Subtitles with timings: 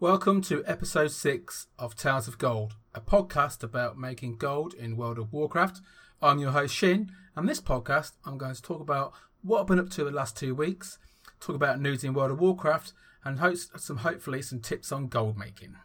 [0.00, 5.18] Welcome to episode 6 of Tales of Gold, a podcast about making gold in World
[5.18, 5.82] of Warcraft.
[6.22, 9.78] I'm your host Shinn, and this podcast I'm going to talk about what I've been
[9.78, 10.96] up to the last two weeks,
[11.38, 12.94] talk about news in World of Warcraft,
[13.26, 15.76] and host some hopefully some tips on gold making.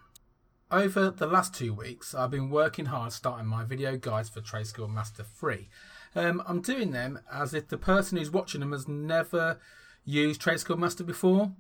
[0.72, 4.68] Over the last two weeks, I've been working hard starting my video guides for Trade
[4.68, 5.68] Skill Master 3.
[6.16, 9.60] Um, I'm doing them as if the person who's watching them has never
[10.06, 11.52] used Trade Skill Master before.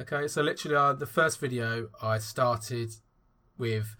[0.00, 2.92] Okay, so literally, uh, the first video I started
[3.58, 3.94] with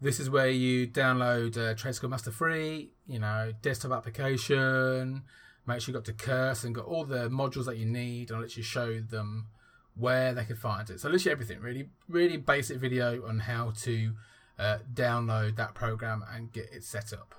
[0.00, 5.22] this is where you download uh, Skill Master 3, you know, desktop application,
[5.66, 8.36] make sure you got to curse and got all the modules that you need, and
[8.36, 9.48] I'll literally show them
[9.94, 11.00] where they can find it.
[11.00, 14.12] So literally everything, really, really basic video on how to
[14.58, 17.34] uh, download that program and get it set up.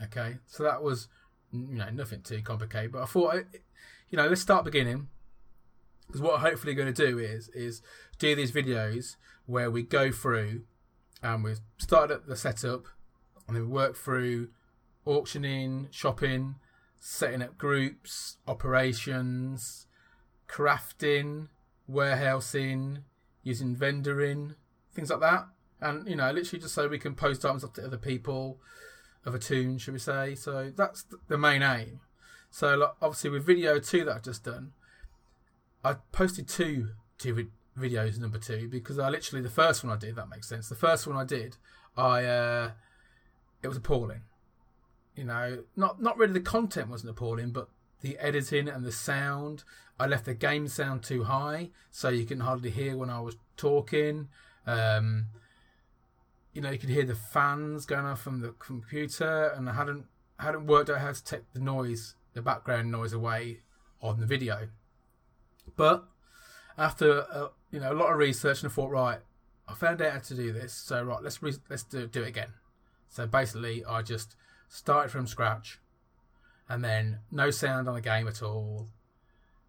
[0.00, 1.08] Okay, so that was
[1.52, 3.44] you know nothing too complicated, but I thought
[4.10, 5.08] you know let's start beginning
[6.10, 7.82] because what I'm hopefully going to do is is
[8.18, 9.16] do these videos
[9.46, 10.62] where we go through
[11.22, 12.86] and we start at the setup
[13.46, 14.48] and then we work through
[15.04, 16.56] auctioning, shopping,
[16.98, 19.86] setting up groups, operations,
[20.48, 21.48] crafting,
[21.86, 23.00] warehousing,
[23.42, 24.54] using vendoring,
[24.94, 25.46] things like that.
[25.80, 28.60] And you know, literally just so we can post items up to other people
[29.24, 30.34] of a tune, should we say?
[30.34, 32.00] So that's the main aim.
[32.50, 34.72] So like, obviously with video two that I've just done,
[35.84, 40.16] I posted two two videos number two because I literally the first one I did
[40.16, 40.68] that makes sense.
[40.68, 41.56] The first one I did,
[41.96, 42.70] I uh,
[43.62, 44.22] it was appalling.
[45.16, 47.68] You know, not not really the content wasn't appalling, but
[48.00, 49.64] the editing and the sound.
[49.98, 53.36] I left the game sound too high, so you can hardly hear when I was
[53.56, 54.28] talking.
[54.66, 55.26] Um,
[56.54, 60.06] you know, you could hear the fans going off from the computer, and I hadn't
[60.38, 63.60] hadn't worked out how to take the noise, the background noise away
[64.00, 64.68] on the video.
[65.76, 66.04] But
[66.76, 69.18] after uh, you know a lot of research, and I thought, right,
[69.68, 70.72] I found out how to do this.
[70.72, 72.54] So right, let's re- let's do, do it again.
[73.08, 74.36] So basically, I just
[74.68, 75.80] started from scratch,
[76.68, 78.88] and then no sound on the game at all.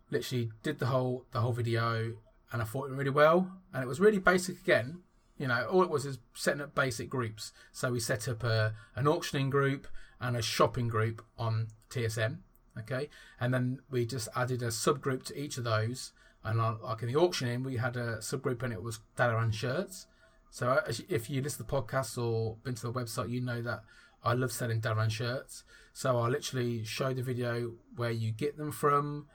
[0.10, 2.14] Literally did the whole the whole video,
[2.52, 3.52] and I thought it really well.
[3.74, 5.00] And it was really basic again.
[5.38, 7.52] You know, all it was is setting up basic groups.
[7.72, 9.88] So we set up a, an auctioning group
[10.20, 12.38] and a shopping group on TSM.
[12.80, 13.10] Okay,
[13.40, 16.14] and then we just added a subgroup to each of those.
[16.44, 20.08] And like in the auctioning, we had a subgroup and it was Dalaran shirts.
[20.50, 23.62] So uh, if you listen to the podcast or been to the website, you know
[23.62, 23.84] that
[24.24, 25.64] I love selling Dalaran shirts.
[25.94, 29.28] So I literally show the video where you get them from,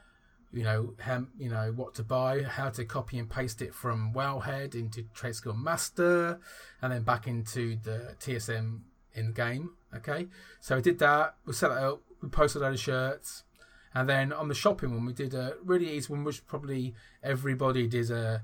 [0.51, 4.13] you know, how, you know what to buy, how to copy and paste it from
[4.13, 6.39] Wowhead into Trade Skill Master,
[6.81, 8.81] and then back into the TSM
[9.13, 9.71] in game.
[9.95, 10.27] Okay,
[10.59, 11.35] so we did that.
[11.45, 12.01] We set it up.
[12.21, 13.43] We posted those shirts,
[13.93, 17.87] and then on the shopping one, we did a really easy one, which probably everybody
[17.87, 18.43] does a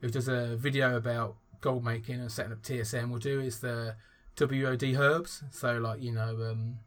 [0.00, 3.96] who does a video about gold making and setting up TSM will do is the
[4.38, 5.42] WOD herbs.
[5.50, 6.78] So like you know, um,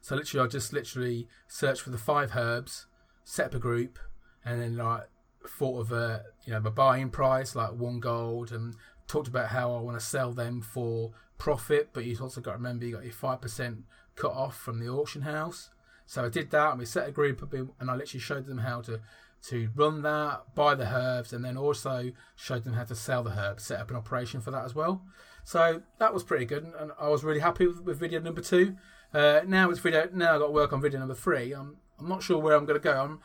[0.00, 2.86] so literally I just literally search for the five herbs,
[3.24, 3.98] set up a group,
[4.44, 5.08] and then like
[5.48, 8.76] thought of a you know my buying price like one gold, and
[9.06, 11.90] talked about how I want to sell them for profit.
[11.92, 13.84] But you've also got to remember you got your five percent
[14.20, 15.70] cut off from the auction house.
[16.06, 18.58] So I did that, and we set a group up, and I literally showed them
[18.58, 19.00] how to
[19.42, 23.30] to run that, buy the herbs, and then also showed them how to sell the
[23.30, 25.02] herbs, set up an operation for that as well.
[25.44, 28.76] So that was pretty good, and I was really happy with, with video number two.
[29.14, 30.08] Uh, now it's video.
[30.12, 31.52] Now I've got to work on video number three.
[31.52, 33.00] I'm I'm not sure where I'm going to go.
[33.00, 33.20] I'm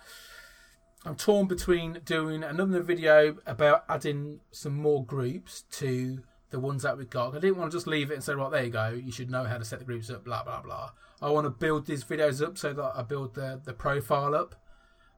[1.06, 6.24] I'm torn between doing another video about adding some more groups to
[6.56, 7.36] the ones that we've got.
[7.36, 8.88] I didn't want to just leave it and say, right, there you go.
[8.90, 10.24] You should know how to set the groups up.
[10.24, 10.92] Blah blah blah.
[11.22, 14.56] I want to build these videos up so that I build the the profile up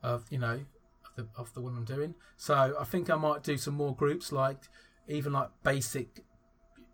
[0.02, 0.62] of you know
[1.06, 2.16] of the of the one I'm doing.
[2.38, 4.64] So I think I might do some more groups like
[5.08, 6.24] even like basic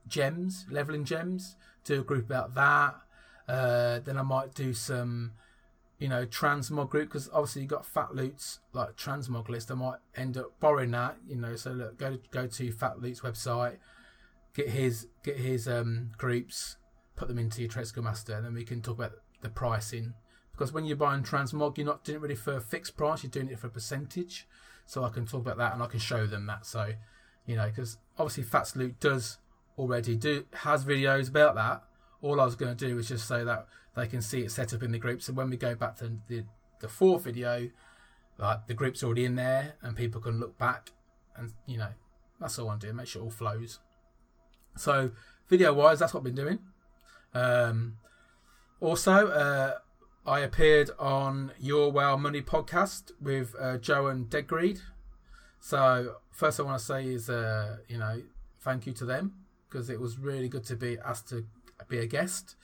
[0.07, 1.55] gems, leveling gems.
[1.85, 2.95] Do a group about that.
[3.47, 5.31] Uh, then I might do some,
[5.99, 9.71] you know, transmog group because obviously you got Fatloot's like transmog list.
[9.71, 11.55] I might end up borrowing that, you know.
[11.55, 13.77] So look, go to, go to Fatloot's website,
[14.55, 16.77] get his get his um, groups,
[17.15, 20.13] put them into your Skill Master, and then we can talk about the pricing.
[20.51, 23.23] Because when you're buying transmog, you're not doing it really for a fixed price.
[23.23, 24.47] You're doing it for a percentage.
[24.85, 26.65] So I can talk about that and I can show them that.
[26.65, 26.93] So,
[27.45, 29.37] you know, because obviously Fats Loot does
[29.77, 31.83] already do has videos about that.
[32.21, 34.73] All I was going to do was just say that they can see it set
[34.73, 35.21] up in the group.
[35.21, 36.43] So when we go back to the
[36.79, 37.69] the fourth video,
[38.37, 40.91] like the group's already in there and people can look back
[41.35, 41.89] and you know
[42.39, 42.95] that's all I'm doing.
[42.95, 43.79] Make sure it all flows.
[44.75, 45.11] So
[45.47, 46.59] video wise, that's what I've been doing.
[47.33, 47.97] Um,
[48.79, 49.73] also, uh,
[50.25, 54.81] I appeared on Your WoW Money podcast with uh, Joe and Deadgreed.
[55.59, 58.21] So first, I want to say is uh, you know
[58.61, 59.33] thank you to them
[59.69, 61.45] because it was really good to be asked to
[61.87, 62.55] be a guest.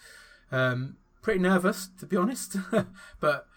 [0.52, 2.58] Um, pretty nervous to be honest,
[3.20, 3.48] but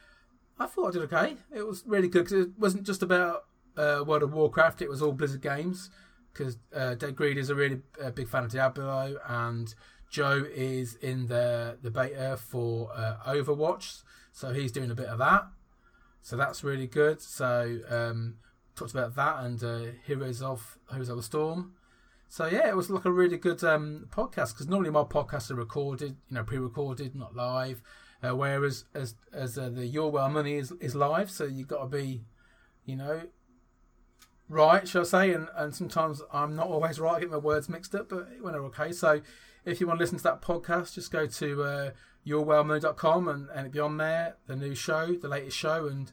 [0.59, 1.37] I thought I did okay.
[1.55, 3.45] It was really good because it wasn't just about
[3.77, 5.91] uh, World of Warcraft; it was all Blizzard games.
[6.32, 9.75] Because uh, Deadgreed is a really uh, big fan of Diablo, and
[10.11, 14.02] Joe is in the the beta for uh, Overwatch,
[14.32, 15.46] so he's doing a bit of that.
[16.20, 17.20] So that's really good.
[17.20, 18.37] So um,
[18.76, 21.75] talked about that and uh, Heroes of Heroes of the Storm.
[22.29, 25.55] So yeah, it was like a really good um, podcast because normally my podcasts are
[25.55, 27.82] recorded, you know, pre-recorded, not live.
[28.23, 31.81] Uh, whereas as as uh, the Your WoW Money is is live, so you've got
[31.81, 32.23] to be,
[32.84, 33.23] you know,
[34.49, 35.33] right, shall I say?
[35.33, 38.55] And and sometimes I'm not always right, I get my words mixed up, but when
[38.55, 38.93] went okay.
[38.93, 39.21] So
[39.65, 41.91] if you want to listen to that podcast, just go to uh,
[42.27, 46.12] yourwowmoney.com and and it'll be on there, the new show, the latest show, and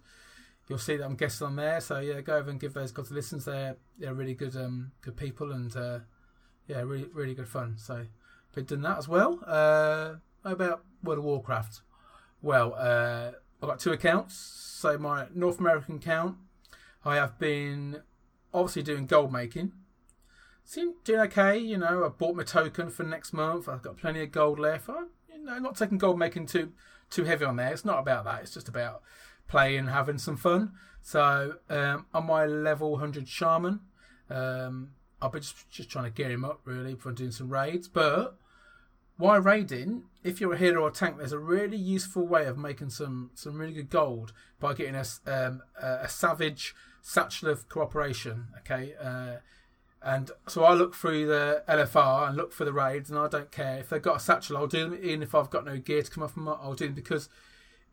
[0.67, 1.81] you'll see that I'm guesting on there.
[1.81, 3.39] So yeah, go over and give those guys a listen.
[3.39, 5.99] They're they're really good um good people and uh,
[6.67, 7.75] yeah, really really good fun.
[7.77, 8.05] So
[8.53, 9.39] been doing that as well.
[9.45, 11.81] Uh, about World of Warcraft.
[12.41, 13.31] Well, uh,
[13.61, 14.35] I've got two accounts.
[14.35, 16.37] So my North American account,
[17.03, 18.01] I have been
[18.53, 19.73] obviously doing gold making.
[20.65, 22.05] Seem doing okay, you know.
[22.05, 23.67] I bought my token for next month.
[23.67, 24.89] I've got plenty of gold left.
[24.89, 26.73] I, you know, not taking gold making too
[27.09, 27.73] too heavy on there.
[27.73, 28.41] It's not about that.
[28.43, 29.01] It's just about
[29.47, 30.73] playing, having some fun.
[31.01, 33.79] So um, on my level 100 shaman,
[34.29, 34.91] um,
[35.21, 37.87] I'll be just, just trying to get him up really for doing some raids.
[37.87, 38.37] But
[39.17, 40.03] why raiding?
[40.23, 43.31] If you're a healer or a tank, there's a really useful way of making some
[43.33, 48.47] some really good gold by getting a um, a, savage satchel of cooperation.
[48.59, 48.93] Okay.
[49.01, 49.37] Uh,
[50.01, 53.51] and so I look through the LFR and look for the raids, and I don't
[53.51, 54.55] care if they've got a satchel.
[54.55, 56.47] I'll do them, even if I've got no gear to come off them.
[56.47, 57.27] I'll do them because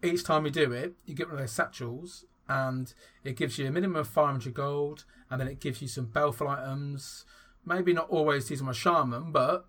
[0.03, 2.93] each time you do it, you get one of those satchels, and
[3.25, 6.49] it gives you a minimum of 500 gold, and then it gives you some baleful
[6.49, 7.25] items.
[7.65, 9.67] Maybe not always these are my shaman, but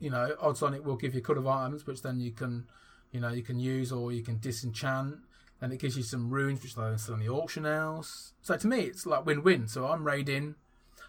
[0.00, 2.30] you know, odds on it will give you a couple of items, which then you
[2.30, 2.66] can,
[3.10, 5.18] you know, you can use or you can disenchant.
[5.60, 8.32] And it gives you some runes, which are still on the auction house.
[8.42, 9.66] So to me, it's like win-win.
[9.66, 10.54] So I'm raiding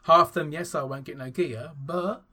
[0.04, 0.52] half them.
[0.52, 2.24] Yes, I won't get no gear, but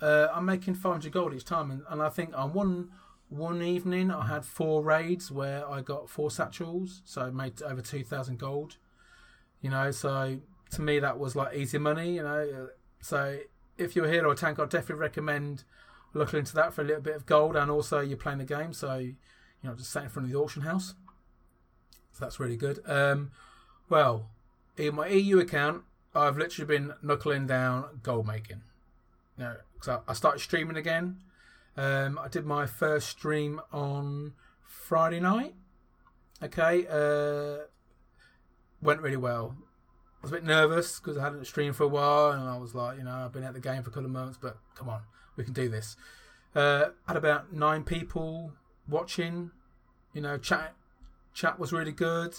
[0.00, 2.90] uh, I'm making 500 gold each time, and, and I think on one
[3.28, 7.80] one evening I had four raids where I got four satchels, so I made over
[7.80, 8.76] two thousand gold.
[9.60, 10.40] You know, so
[10.70, 12.16] to me that was like easy money.
[12.16, 12.68] You know,
[13.00, 13.38] so
[13.78, 15.64] if you're a healer or tank, I'd definitely recommend
[16.12, 18.72] looking into that for a little bit of gold, and also you're playing the game,
[18.72, 19.14] so you
[19.62, 20.94] know just sat in front of the auction house.
[22.12, 22.80] So that's really good.
[22.86, 23.30] Um,
[23.88, 24.30] well,
[24.76, 25.82] in my EU account,
[26.14, 28.62] I've literally been knuckling down gold making.
[29.38, 31.18] You because I started streaming again
[31.76, 34.34] um, I did my first stream on
[34.66, 35.54] Friday night.
[36.42, 37.64] Okay, uh,
[38.82, 39.56] went really well.
[40.18, 42.74] I was a bit nervous because I hadn't streamed for a while, and I was
[42.74, 44.88] like, you know, I've been at the game for a couple of months, but come
[44.88, 45.00] on,
[45.36, 45.96] we can do this.
[46.54, 48.52] Uh, had about nine people
[48.88, 49.50] watching.
[50.12, 50.74] You know, chat
[51.34, 52.36] chat was really good.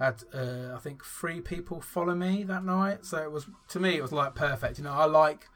[0.00, 3.80] I Had uh, I think three people follow me that night, so it was to
[3.80, 4.78] me it was like perfect.
[4.78, 5.48] You know, I like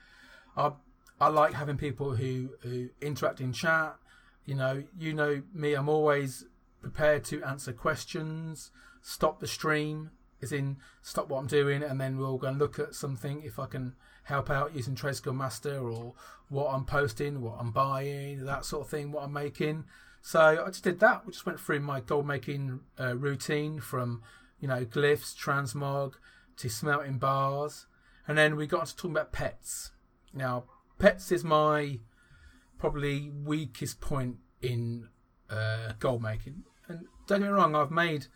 [0.56, 0.72] I
[1.20, 3.96] I like having people who, who interact in chat.
[4.44, 6.46] You know, you know me, I'm always
[6.80, 12.18] prepared to answer questions, stop the stream, is in stop what I'm doing, and then
[12.18, 16.14] we'll go and look at something if I can help out using Skill Master or
[16.48, 19.84] what I'm posting, what I'm buying, that sort of thing, what I'm making.
[20.22, 21.26] So I just did that.
[21.26, 24.22] We just went through my gold making uh, routine from,
[24.60, 26.14] you know, glyphs, transmog
[26.56, 27.86] to smelting bars.
[28.26, 29.90] And then we got to talking about pets.
[30.32, 30.64] Now,
[31.02, 31.98] Pets is my
[32.78, 35.08] probably weakest point in
[35.50, 36.62] uh, gold making.
[36.86, 38.26] And don't get me wrong, I've made,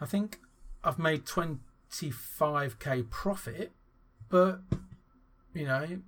[0.00, 0.40] I think
[0.82, 3.72] I've made 25k profit,
[4.30, 4.60] but
[5.52, 5.98] you know,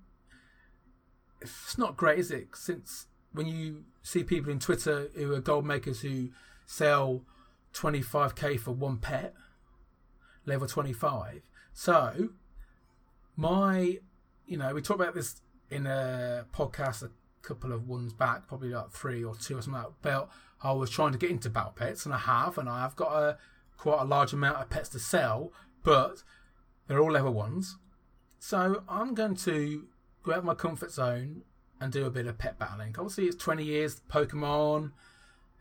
[1.39, 2.47] it's not great, is it?
[2.55, 6.29] Since when you see people in Twitter who are gold makers who
[6.65, 7.23] sell
[7.73, 9.33] 25k for one pet,
[10.45, 11.41] level 25.
[11.73, 12.29] So,
[13.35, 13.99] my,
[14.45, 17.11] you know, we talked about this in a podcast a
[17.41, 20.29] couple of ones back, probably like three or two or something like about
[20.63, 23.11] I was trying to get into battle pets, and I have, and I have got
[23.13, 23.37] a
[23.77, 25.51] quite a large amount of pets to sell,
[25.83, 26.23] but
[26.87, 27.77] they're all level ones.
[28.37, 29.87] So I'm going to
[30.23, 31.41] go out of my comfort zone
[31.81, 32.95] and do a bit of pet battling.
[32.97, 34.91] Obviously, it's 20 years Pokemon.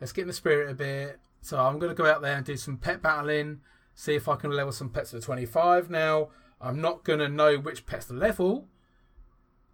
[0.00, 1.18] Let's get in the spirit a bit.
[1.40, 3.60] So I'm going to go out there and do some pet battling,
[3.94, 5.90] see if I can level some pets to 25.
[5.90, 6.28] Now,
[6.60, 8.68] I'm not going to know which pets to level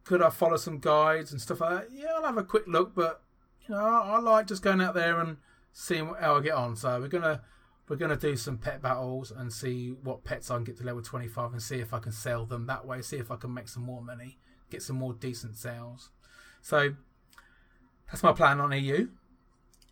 [0.06, 1.88] could I follow some guides and stuff like that?
[1.92, 3.22] Yeah, I'll have a quick look, but
[3.68, 5.36] you know, I, I like just going out there and
[5.72, 6.76] seeing how I get on.
[6.76, 7.42] So we're gonna
[7.88, 11.02] we're to do some pet battles and see what pets I can get to level
[11.02, 13.68] 25 and see if I can sell them that way, see if I can make
[13.68, 14.38] some more money,
[14.70, 16.10] get some more decent sales.
[16.66, 16.94] So
[18.08, 19.06] that's my plan on EU.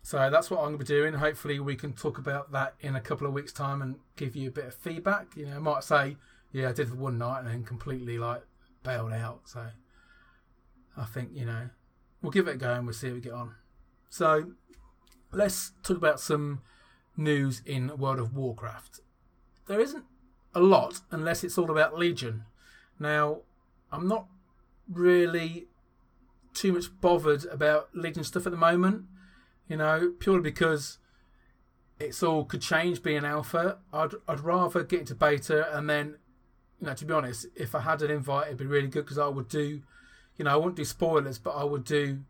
[0.01, 1.13] So that's what I'm going to be doing.
[1.13, 4.49] Hopefully, we can talk about that in a couple of weeks' time and give you
[4.49, 5.27] a bit of feedback.
[5.37, 6.17] You know, I might say,
[6.51, 8.41] yeah, I did it one night and then completely like
[8.83, 9.43] bailed out.
[9.45, 9.67] So
[10.97, 11.69] I think, you know,
[12.21, 13.55] we'll give it a go and we'll see how we get on.
[14.09, 14.51] So
[15.31, 16.61] let's talk about some
[17.15, 18.99] news in World of Warcraft.
[19.67, 20.03] There isn't
[20.53, 22.43] a lot unless it's all about Legion.
[22.99, 23.43] Now,
[23.93, 24.25] I'm not
[24.89, 25.67] really
[26.55, 29.03] too much bothered about Legion stuff at the moment,
[29.67, 30.97] you know, purely because
[31.99, 33.77] it's all could change being alpha.
[33.93, 36.17] I'd I'd rather get into beta and then,
[36.79, 39.19] you know, to be honest, if I had an invite, it'd be really good because
[39.19, 39.81] I would do,
[40.37, 42.21] you know, I wouldn't do spoilers, but I would do,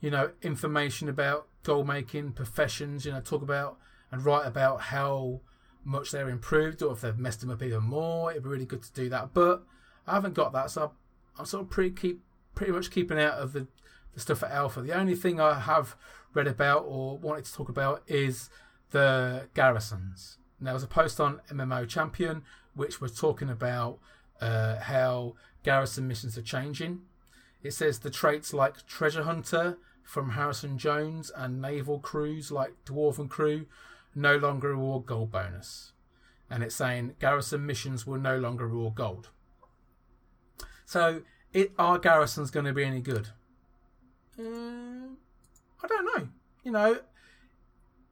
[0.00, 3.04] you know, information about goal making professions.
[3.04, 3.78] You know, talk about
[4.10, 5.40] and write about how
[5.84, 8.30] much they're improved or if they've messed them up even more.
[8.30, 9.62] It'd be really good to do that, but
[10.06, 10.92] I haven't got that, so
[11.38, 12.20] I'm sort of pretty keep
[12.56, 13.68] pretty much keeping out of the,
[14.14, 14.80] the stuff at Alpha.
[14.80, 15.94] The only thing I have
[16.34, 18.50] read about or wanted to talk about is
[18.90, 20.38] the garrisons.
[20.58, 22.42] Now, there was a post on MMO Champion
[22.74, 23.98] which was talking about
[24.40, 27.02] uh, how garrison missions are changing.
[27.62, 33.28] It says the traits like Treasure Hunter from Harrison Jones and naval crews like Dwarven
[33.28, 33.66] Crew
[34.14, 35.92] no longer reward gold bonus.
[36.48, 39.30] And it's saying garrison missions will no longer reward gold.
[40.84, 41.22] So,
[41.56, 43.28] it, garrisons going to be any good?
[44.38, 45.14] Uh,
[45.82, 46.28] I don't know.
[46.62, 46.98] You know,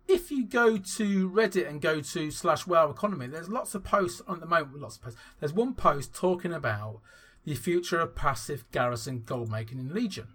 [0.08, 4.22] if you go to Reddit and go to slash WoW Economy, there's lots of posts
[4.26, 4.80] on the moment.
[4.80, 5.20] Lots of posts.
[5.40, 7.00] There's one post talking about
[7.44, 10.28] the future of passive garrison gold making in Legion.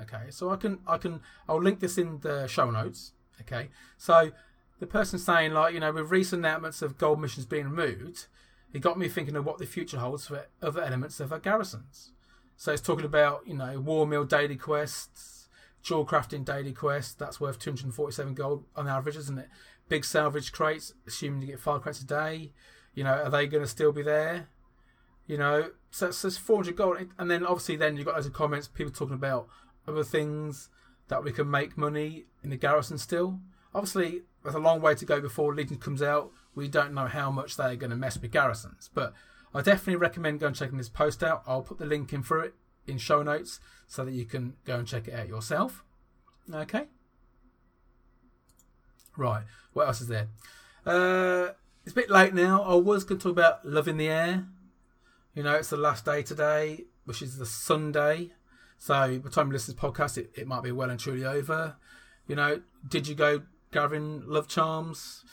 [0.00, 3.12] Okay, so I can I can I'll link this in the show notes.
[3.42, 4.30] Okay, so
[4.80, 8.26] the person saying like you know with recent announcements of gold missions being removed,
[8.72, 12.12] it got me thinking of what the future holds for other elements of our garrisons.
[12.62, 15.48] So it's talking about you know war mill daily quests,
[15.82, 19.48] jewel crafting daily quest that's worth 247 gold on average, isn't it?
[19.88, 22.52] Big salvage crates, assuming you get five crates a day.
[22.94, 24.46] You know, are they going to still be there?
[25.26, 28.68] You know, so it's, it's 400 gold, and then obviously then you've got of comments,
[28.68, 29.48] people talking about
[29.88, 30.68] other things
[31.08, 33.40] that we can make money in the garrison still.
[33.74, 36.30] Obviously, there's a long way to go before Legion comes out.
[36.54, 39.14] We don't know how much they're going to mess with garrisons, but
[39.54, 41.42] I definitely recommend going checking this post out.
[41.46, 42.54] I'll put the link in for it
[42.86, 45.84] in show notes so that you can go and check it out yourself.
[46.52, 46.86] Okay.
[49.16, 49.44] Right.
[49.72, 50.28] What else is there?
[50.86, 51.52] Uh,
[51.84, 52.62] it's a bit late now.
[52.62, 54.46] I was going to talk about Love in the Air.
[55.34, 58.32] You know, it's the last day today, which is the Sunday.
[58.78, 60.98] So by the time you listen to this podcast, it, it might be well and
[60.98, 61.76] truly over.
[62.26, 63.42] You know, did you go
[63.72, 65.24] gathering love charms.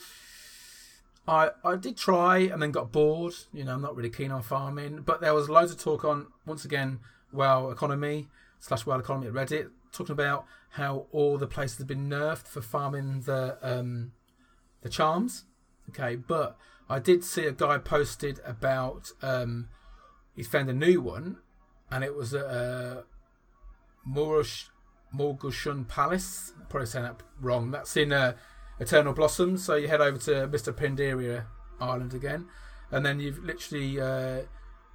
[1.27, 3.33] I I did try and then got bored.
[3.53, 6.27] You know, I'm not really keen on farming, but there was loads of talk on
[6.45, 6.99] once again
[7.31, 8.27] WoW economy
[8.59, 12.61] slash WoW economy at Reddit talking about how all the places have been nerfed for
[12.61, 14.11] farming the um
[14.81, 15.45] the charms.
[15.89, 16.57] Okay, but
[16.89, 19.69] I did see a guy posted about um
[20.35, 21.37] he's found a new one,
[21.91, 24.69] and it was a, a Moorish
[25.15, 26.53] Mogu'shan Palace.
[26.69, 27.71] Probably saying that wrong.
[27.71, 28.35] That's in uh,
[28.79, 29.63] Eternal Blossoms.
[29.63, 30.73] So you head over to Mr.
[30.73, 31.45] Pandaria
[31.79, 32.47] Island again,
[32.91, 34.41] and then you've literally uh,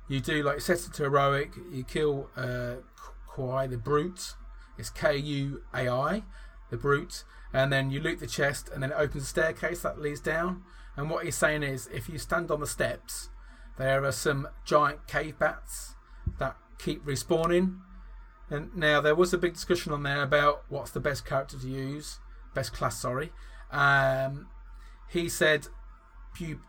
[0.09, 1.53] you do like set it to heroic.
[1.71, 2.77] You kill uh,
[3.33, 4.35] Kuai the Brute.
[4.77, 6.23] It's K U A I,
[6.71, 10.01] the Brute, and then you loot the chest, and then it opens a staircase that
[10.01, 10.63] leads down.
[10.97, 13.29] And what he's saying is, if you stand on the steps,
[13.79, 15.95] there are some giant cave bats
[16.39, 17.79] that keep respawning
[18.51, 21.69] and now there was a big discussion on there about what's the best character to
[21.69, 22.19] use,
[22.55, 23.33] best class, sorry.
[23.75, 24.47] Um,
[25.11, 25.67] he said
[26.35, 26.61] Pew,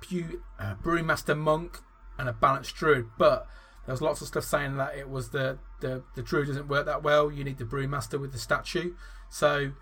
[0.00, 1.78] Pew, uh, Brewmaster Monk
[2.18, 3.46] and a balanced Druid, but
[3.86, 6.84] there was lots of stuff saying that it was the, the, the Druid doesn't work
[6.86, 7.30] that well.
[7.30, 8.94] You need the Brewmaster with the statue.
[9.30, 9.72] So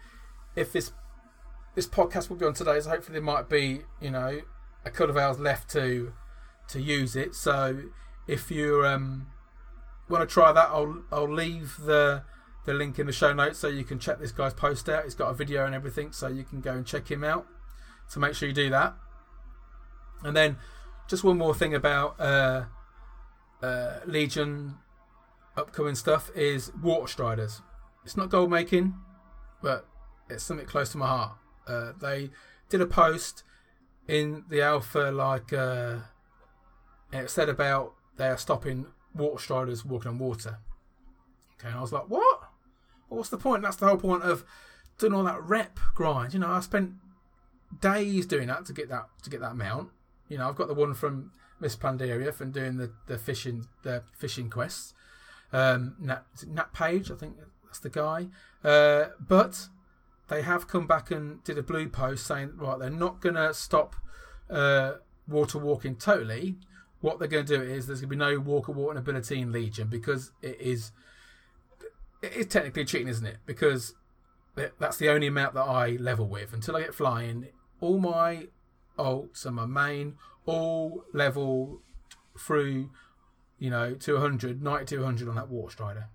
[0.54, 0.92] if this
[1.74, 4.40] this podcast will be on today, so hopefully there might be you know
[4.84, 6.12] a couple of hours left to
[6.68, 7.34] to use it.
[7.34, 7.82] So
[8.26, 9.26] if you um
[10.08, 12.22] want to try that, I'll I'll leave the
[12.66, 15.04] the link in the show notes so you can check this guy's post out.
[15.04, 17.46] He's got a video and everything, so you can go and check him out.
[18.08, 18.94] So make sure you do that.
[20.22, 20.56] And then
[21.08, 22.64] just one more thing about uh,
[23.62, 24.76] uh, Legion
[25.56, 27.62] upcoming stuff is Water Striders.
[28.04, 28.94] It's not gold making,
[29.62, 29.86] but
[30.28, 31.32] it's something close to my heart.
[31.66, 32.30] Uh, they
[32.68, 33.42] did a post
[34.08, 35.98] in the alpha like uh,
[37.12, 40.58] it said about they are stopping water striders walking on water.
[41.58, 42.45] Okay, and I was like, what?
[43.08, 43.62] What's the point?
[43.62, 44.44] That's the whole point of
[44.98, 46.34] doing all that rep grind.
[46.34, 46.92] You know, I spent
[47.80, 49.90] days doing that to get that to get that mount.
[50.28, 54.02] You know, I've got the one from Miss Pandaria from doing the, the fishing the
[54.12, 54.94] fishing quests.
[55.52, 58.26] Um, Nat, Nat Pagle, I think that's the guy.
[58.64, 59.68] Uh, but
[60.28, 63.54] they have come back and did a blue post saying, right, they're not going to
[63.54, 63.94] stop
[64.50, 64.94] uh,
[65.28, 66.56] water walking totally.
[67.00, 69.52] What they're going to do is there's going to be no walker walking ability in
[69.52, 70.90] Legion because it is
[72.26, 73.38] it is technically cheating, isn't it?
[73.46, 73.94] Because
[74.78, 77.48] that's the only amount that I level with until I get flying.
[77.80, 78.48] All my
[78.98, 80.16] alts and my main
[80.46, 81.82] all level
[82.38, 82.90] through,
[83.58, 86.08] you know, to 100, 90 to 100 on that Water Strider.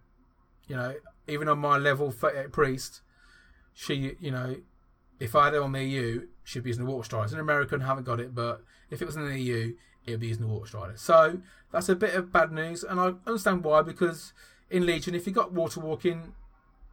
[0.68, 0.96] You know,
[1.27, 3.01] even on my level 38 priest,
[3.74, 4.56] she, you know,
[5.20, 7.25] if I had it on the EU, she'd be using the Water Strider.
[7.25, 9.75] It's an American, haven't got it, but if it was in the EU,
[10.06, 10.94] it'd be using the Water Strider.
[10.98, 11.41] So
[11.72, 14.34] that's a bit of bad news, and I understand why, because
[14.71, 16.33] in Legion, if you got water walking,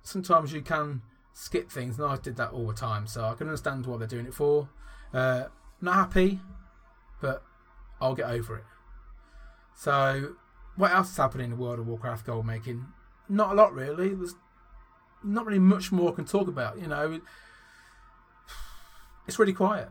[0.02, 1.00] sometimes you can
[1.32, 4.08] skip things, and I did that all the time, so I can understand what they're
[4.08, 4.68] doing it for.
[5.14, 5.44] Uh,
[5.80, 6.40] not happy,
[7.22, 7.42] but
[8.00, 8.64] I'll get over it.
[9.76, 10.34] So,
[10.74, 12.86] what else is happening in the world of Warcraft gold making?
[13.28, 14.12] Not a lot, really.
[14.12, 14.34] There's
[15.22, 16.80] not really much more I can talk about.
[16.80, 17.20] You know,
[19.28, 19.88] it's really quiet.